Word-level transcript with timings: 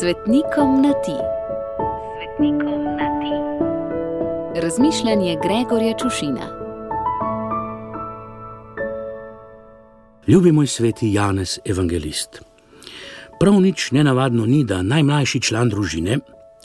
Svetnikom 0.00 0.82
na 0.82 0.92
ti. 0.92 1.16
Svetnikom 2.16 2.84
na 2.84 3.08
ti. 3.20 3.34
Razmišljanje 4.60 5.36
Gregorja 5.42 5.94
Čušina. 5.98 6.46
Ljubi 10.26 10.52
moj 10.52 10.66
sveti 10.66 11.12
Janez 11.12 11.58
Evangelist. 11.64 12.42
Prav 13.40 13.60
nič 13.60 13.90
nenavadno 13.90 14.46
ni, 14.46 14.64
da 14.64 14.82
najmlajši 14.82 15.40
član 15.40 15.68
družine, 15.68 16.18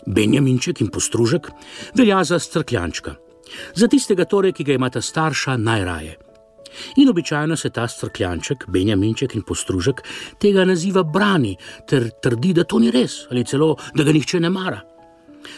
Benjaminček 0.06 0.82
in 0.82 0.88
postružek, 0.88 1.52
velja 1.96 2.24
za 2.24 2.40
strkljančka. 2.40 3.16
Za 3.76 3.88
tistega, 3.88 4.26
torej, 4.26 4.52
ki 4.54 4.64
ga 4.64 4.74
imata 4.74 5.02
starša 5.02 5.58
najraje. 5.58 6.18
In 6.96 7.10
običajno 7.10 7.58
se 7.58 7.70
ta 7.70 7.88
strkljanček, 7.88 8.66
Benjaminček 8.68 9.36
in 9.36 9.42
postružek 9.42 10.04
tega 10.40 10.66
naziva 10.66 11.04
brani 11.04 11.56
ter 11.88 12.10
trdi, 12.24 12.54
da 12.54 12.64
to 12.64 12.80
ni 12.80 12.92
res 12.92 13.26
ali 13.32 13.46
celo, 13.46 13.76
da 13.96 14.04
ga 14.04 14.12
nihče 14.12 14.40
ne 14.40 14.50
mara. 14.50 14.82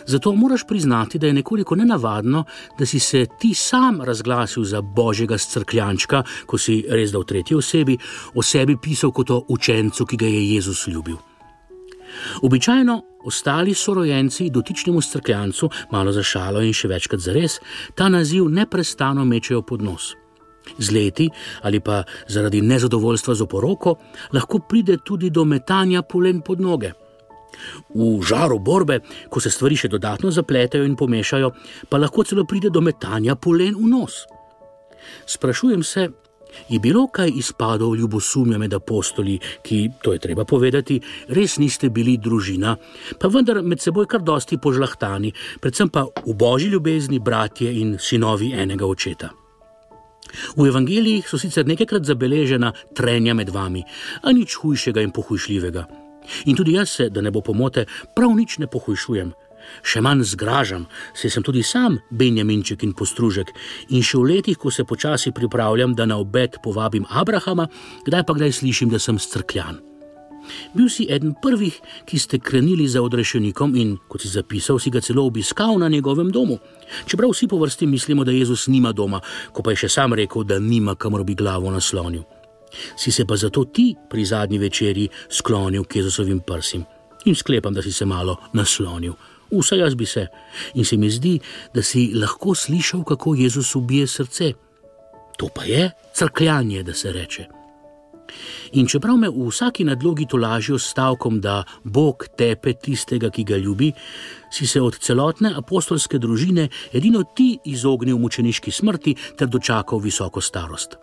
Zato 0.06 0.32
moraš 0.36 0.64
priznati, 0.68 1.20
da 1.20 1.28
je 1.28 1.34
nekoliko 1.34 1.76
nenavadno, 1.76 2.44
da 2.80 2.86
si 2.86 3.00
se 3.00 3.26
ti 3.40 3.54
sam 3.54 4.02
razglasil 4.02 4.64
za 4.64 4.82
božjega 4.82 5.38
strkljančka, 5.38 6.24
ko 6.46 6.58
si 6.58 6.84
res 6.90 7.12
da 7.12 7.20
v 7.20 7.28
tretji 7.28 7.58
osebi 7.58 7.98
o 8.36 8.42
sebi 8.42 8.78
pisal 8.82 9.12
kot 9.12 9.30
o 9.30 9.44
učencu, 9.50 10.06
ki 10.06 10.18
ga 10.18 10.26
je 10.26 10.54
Jezus 10.54 10.88
ljubil. 10.88 11.18
Običajno 12.42 13.02
ostali 13.26 13.74
sorojenci 13.74 14.50
dotičnemu 14.50 15.02
strkljancu, 15.02 15.70
malo 15.92 16.12
za 16.12 16.24
šalo 16.24 16.62
in 16.62 16.74
še 16.74 16.88
večkrat 16.88 17.20
za 17.20 17.34
res, 17.34 17.60
ta 17.96 18.10
naziv 18.10 18.50
neprestano 18.50 19.26
mečejo 19.26 19.62
pod 19.62 19.82
nos. 19.82 20.14
Z 20.78 20.92
leti 20.92 21.30
ali 21.62 21.80
pa 21.80 22.04
zaradi 22.28 22.62
nezadovoljstva 22.62 23.36
z 23.36 23.42
oporoko 23.42 23.96
lahko 24.34 24.60
pride 24.70 24.98
tudi 25.06 25.30
do 25.30 25.46
metanja 25.46 26.02
polen 26.02 26.42
pod 26.42 26.62
noge. 26.62 26.94
V 27.94 28.22
žaru 28.26 28.60
borbe, 28.60 29.00
ko 29.30 29.40
se 29.40 29.52
stvari 29.54 29.78
še 29.78 29.92
dodatno 29.92 30.32
zapletajo 30.34 30.88
in 30.88 30.96
pomešajo, 30.98 31.52
pa 31.90 32.02
lahko 32.02 32.26
celo 32.26 32.48
pride 32.50 32.74
do 32.74 32.82
metanja 32.82 33.36
polen 33.36 33.78
v 33.78 33.90
nos. 33.92 34.24
Sprašujem 35.30 35.84
se, 35.84 36.10
je 36.70 36.80
bilo 36.80 37.08
kaj 37.08 37.32
izpadov 37.36 37.96
ljubosumja 37.96 38.58
med 38.58 38.74
apostoli, 38.74 39.40
ki, 39.62 39.90
to 40.02 40.14
je 40.14 40.20
treba 40.20 40.46
povedati, 40.46 41.00
res 41.30 41.58
niste 41.58 41.90
bili 41.90 42.18
družina, 42.18 42.76
pa 43.20 43.28
vendar 43.28 43.62
med 43.62 43.82
seboj 43.82 44.08
kar 44.10 44.22
dosti 44.22 44.58
požlahtani, 44.58 45.34
predvsem 45.62 45.90
pa 45.90 46.06
v 46.26 46.34
božji 46.34 46.74
ljubezni, 46.74 47.20
bratje 47.20 47.74
in 47.82 47.98
sinovi 48.00 48.54
enega 48.54 48.86
očeta. 48.86 49.43
V 50.58 50.68
evangelijih 50.68 51.28
so 51.30 51.38
sicer 51.38 51.68
nekajkrat 51.68 52.06
zabeležena 52.06 52.74
trenja 52.96 53.34
med 53.34 53.50
vami, 53.50 53.84
a 54.24 54.32
nič 54.32 54.58
hujšega 54.62 55.02
in 55.02 55.12
pohujšljivega. 55.12 55.86
In 56.46 56.56
tudi 56.56 56.74
jaz 56.78 56.90
se, 56.90 57.10
da 57.10 57.22
ne 57.22 57.32
bo 57.32 57.42
pomote, 57.42 57.86
prav 58.16 58.36
nič 58.36 58.58
ne 58.60 58.68
pohujšujem. 58.68 59.34
Še 59.84 60.02
manj 60.04 60.26
zgražam, 60.34 60.88
se 61.16 61.30
sem 61.32 61.44
tudi 61.44 61.64
sam 61.64 61.96
Benjaminček 62.12 62.84
in 62.84 62.92
postružek 62.92 63.54
in 63.96 64.04
še 64.04 64.20
v 64.20 64.28
letih, 64.34 64.60
ko 64.60 64.72
se 64.72 64.84
počasi 64.84 65.32
pripravljam, 65.32 65.96
da 65.96 66.06
na 66.06 66.20
obed 66.20 66.60
povabim 66.64 67.08
Abrahama, 67.10 67.70
kdaj 68.04 68.28
pa 68.28 68.36
kdaj 68.36 68.60
slišim, 68.60 68.92
da 68.92 69.00
sem 69.00 69.20
strkljan. 69.20 69.93
Bil 70.74 70.90
si 70.90 71.08
eden 71.10 71.34
prvih, 71.42 71.80
ki 72.06 72.20
ste 72.20 72.40
krenili 72.40 72.88
za 72.88 73.02
odrešenikom 73.02 73.76
in, 73.76 73.98
kot 74.08 74.22
si 74.22 74.30
zapisal, 74.30 74.80
si 74.80 74.90
ga 74.90 75.02
celo 75.02 75.26
obiskal 75.26 75.80
na 75.80 75.90
njegovem 75.90 76.32
domu. 76.32 76.60
Čeprav 77.06 77.34
vsi 77.34 77.48
po 77.48 77.58
vrsti 77.58 77.88
mislimo, 77.88 78.24
da 78.24 78.32
Jezus 78.32 78.68
nima 78.68 78.92
doma, 78.92 79.22
ko 79.52 79.64
pa 79.64 79.72
je 79.72 79.86
še 79.86 79.90
sam 79.90 80.14
rekel, 80.14 80.44
da 80.44 80.60
nima 80.60 80.96
kamor 80.96 81.24
bi 81.24 81.36
glavo 81.36 81.72
naslonil 81.72 82.24
si 82.96 83.12
se 83.12 83.26
pa 83.26 83.36
zato 83.36 83.66
ti 83.66 83.96
pri 84.10 84.26
zadnji 84.26 84.58
večerji 84.58 85.10
sklonil 85.30 85.84
k 85.84 85.96
Jezusovim 85.96 86.40
prsim 86.40 86.86
in 87.26 87.36
sklepam, 87.36 87.74
da 87.74 87.82
si 87.82 87.92
se 87.92 88.06
malo 88.06 88.38
naslonil. 88.54 89.14
Vsaj 89.52 89.80
jaz 89.80 89.96
bi 89.96 90.06
se. 90.06 90.28
In 90.74 90.86
se 90.86 90.98
mi 90.98 91.10
zdi, 91.10 91.40
da 91.74 91.82
si 91.82 92.12
lahko 92.16 92.56
slišal, 92.56 93.04
kako 93.04 93.36
Jezus 93.36 93.76
ubije 93.76 94.08
srce. 94.08 94.54
To 95.38 95.48
pa 95.56 95.64
je 95.64 95.92
crkljanje, 96.14 96.84
da 96.84 96.94
se 96.94 97.12
reče. 97.12 97.46
In 98.74 98.88
čeprav 98.88 99.18
me 99.18 99.30
v 99.30 99.48
vsaki 99.50 99.84
nadlogi 99.84 100.26
tolažijo 100.30 100.80
s 100.80 100.90
stavkom, 100.92 101.40
da 101.42 101.64
Bog 101.84 102.28
tepe 102.38 102.74
tistega, 102.74 103.30
ki 103.30 103.44
ga 103.44 103.58
ljubi, 103.58 103.92
si 104.52 104.68
se 104.68 104.82
od 104.82 104.98
celotne 105.00 105.54
apostolske 105.58 106.20
družine 106.20 106.68
edino 106.94 107.24
ti 107.36 107.58
izognil 107.66 108.18
mučeniški 108.18 108.72
smrti 108.72 109.16
ter 109.38 109.48
dočakal 109.48 110.00
visoko 110.00 110.42
starost. 110.42 110.98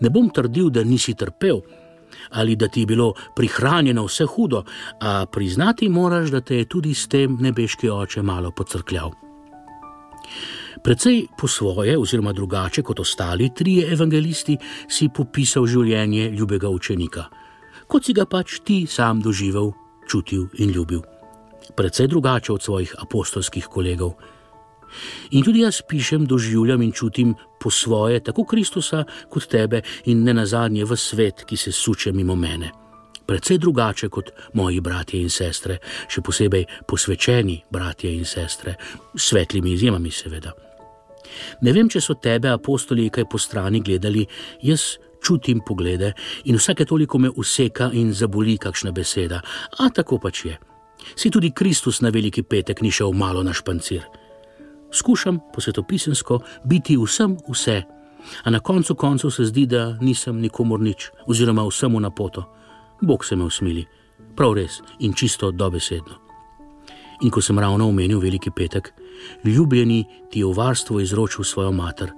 Ne 0.00 0.10
bom 0.10 0.30
trdil, 0.30 0.70
da 0.70 0.84
nisi 0.84 1.14
trpel 1.14 1.62
ali 2.30 2.56
da 2.56 2.68
ti 2.68 2.80
je 2.80 2.86
bilo 2.86 3.14
prihranjeno 3.36 4.04
vse 4.04 4.24
hudo, 4.24 4.64
a 5.00 5.26
priznati 5.26 5.88
moraš, 5.88 6.30
da 6.30 6.40
te 6.40 6.56
je 6.56 6.68
tudi 6.68 6.94
s 6.94 7.08
tem 7.08 7.36
nebeški 7.40 7.88
oče 7.88 8.22
malo 8.22 8.50
pocrkljal. 8.50 9.21
Predvsej 10.82 11.26
po 11.38 11.46
svoje, 11.48 11.98
oziroma 11.98 12.32
drugače 12.32 12.82
kot 12.82 13.00
ostali 13.00 13.54
trije 13.54 13.92
evangelisti, 13.92 14.56
si 14.90 15.08
popisal 15.14 15.66
življenje 15.66 16.30
ljubega 16.34 16.68
učenika, 16.68 17.28
kot 17.86 18.04
si 18.04 18.12
ga 18.12 18.26
pač 18.26 18.58
ti 18.66 18.82
sam 18.90 19.20
doživel, 19.22 19.70
čutil 20.10 20.48
in 20.58 20.72
ljubil. 20.74 21.04
Predvsej 21.76 22.08
drugače 22.10 22.52
od 22.52 22.62
svojih 22.62 22.94
apostolskih 22.98 23.68
kolegov. 23.70 24.16
In 25.30 25.46
tudi 25.46 25.62
jaz 25.62 25.80
pišem, 25.88 26.26
doživljam 26.26 26.82
in 26.82 26.92
čutim 26.92 27.34
po 27.60 27.70
svoje, 27.70 28.18
tako 28.20 28.44
Kristusa 28.44 29.04
kot 29.30 29.46
tebe 29.46 29.82
in 30.10 30.24
ne 30.24 30.34
nazadnje 30.34 30.84
v 30.84 30.96
svet, 30.96 31.44
ki 31.46 31.56
se 31.56 31.72
suče 31.72 32.12
mimo 32.12 32.34
mene. 32.34 32.72
Predvsej 33.26 33.58
drugače 33.58 34.08
kot 34.08 34.34
moji 34.54 34.80
bratje 34.80 35.22
in 35.22 35.30
sestre, 35.30 35.78
še 36.08 36.20
posebej 36.26 36.66
posvečeni 36.90 37.62
bratje 37.70 38.10
in 38.10 38.26
sestre, 38.26 38.74
s 39.14 39.30
svetlimi 39.30 39.78
izjemami, 39.78 40.10
seveda. 40.10 40.71
Ne 41.60 41.72
vem, 41.72 41.88
če 41.88 42.00
so 42.00 42.14
tebe 42.14 42.50
apostoli 42.52 43.10
kaj 43.10 43.28
po 43.30 43.38
strani 43.38 43.80
gledali, 43.80 44.26
jaz 44.62 44.96
čutim 45.22 45.60
poglede 45.66 46.12
in 46.44 46.58
vsake 46.58 46.84
toliko 46.84 47.18
me 47.18 47.30
useka 47.30 47.90
in 47.92 48.12
zaboli 48.12 48.58
kakšna 48.58 48.92
beseda, 48.92 49.42
a 49.78 49.90
tako 49.90 50.18
pač 50.18 50.44
je. 50.44 50.58
Si 51.16 51.30
tudi 51.30 51.50
Kristus 51.50 52.00
na 52.00 52.10
veliki 52.10 52.42
petek 52.42 52.82
ni 52.82 52.90
šel 52.90 53.12
malo 53.12 53.42
na 53.42 53.52
špancir 53.52 54.02
skušam 54.92 55.38
po 55.54 55.60
svetopisensko 55.60 56.40
biti 56.64 56.96
vsem 56.96 57.36
vse, 57.48 57.82
a 58.44 58.50
na 58.50 58.60
koncu 58.60 58.94
koncev 58.94 59.30
se 59.30 59.44
zdi, 59.44 59.66
da 59.66 59.98
nisem 60.00 60.40
nikomor 60.40 60.80
nič, 60.80 61.10
oziroma 61.26 61.66
vsemu 61.66 62.00
na 62.00 62.10
poto. 62.10 62.44
Bog 63.00 63.24
se 63.24 63.36
me 63.36 63.44
usmili, 63.44 63.86
prav 64.36 64.54
res 64.54 64.80
in 65.00 65.12
čisto 65.12 65.50
dobesedno. 65.50 66.21
In 67.22 67.30
ko 67.30 67.40
sem 67.40 67.58
ravno 67.58 67.88
omenil 67.88 68.20
veliki 68.20 68.50
petek, 68.50 68.92
ljubljeni 69.44 70.04
ti 70.30 70.40
je 70.40 70.46
v 70.46 70.56
varstvo 70.56 71.00
izročil 71.00 71.44
svojo 71.44 71.72
mater, 71.72 72.10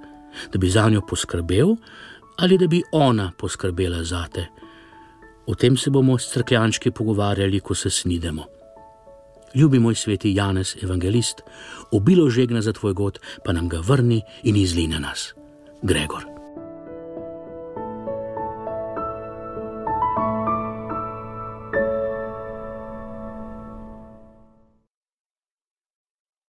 da 0.51 0.59
bi 0.59 0.69
za 0.69 0.89
njo 0.89 1.01
poskrbel 1.01 1.75
ali 2.37 2.57
da 2.57 2.67
bi 2.67 2.81
ona 2.91 3.31
poskrbela 3.37 4.03
za 4.03 4.25
te. 4.33 4.47
O 5.47 5.55
tem 5.55 5.77
se 5.77 5.89
bomo 5.89 6.17
s 6.17 6.33
crkljančki 6.33 6.91
pogovarjali, 6.91 7.59
ko 7.59 7.75
se 7.75 7.89
snidemo 7.89 8.43
ljubi 9.55 9.79
moj 9.79 9.95
sveti 9.95 10.33
Janez, 10.35 10.75
evangelist, 10.83 11.41
obilo 11.91 12.29
žegna 12.29 12.61
za 12.61 12.73
tvoj 12.73 12.93
god, 12.93 13.19
pa 13.45 13.53
nam 13.53 13.69
ga 13.69 13.79
vrni 13.79 14.21
in 14.43 14.55
izli 14.55 14.87
na 14.87 14.99
nas. 14.99 15.33
Gregor. 15.81 16.34